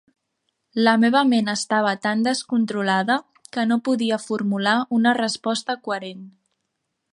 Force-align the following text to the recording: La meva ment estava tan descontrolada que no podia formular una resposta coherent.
La 0.85 0.93
meva 1.01 1.19
ment 1.33 1.51
estava 1.53 1.91
tan 2.05 2.23
descontrolada 2.27 3.19
que 3.57 3.67
no 3.73 3.79
podia 3.89 4.19
formular 4.25 4.75
una 5.01 5.15
resposta 5.21 5.79
coherent. 5.89 6.27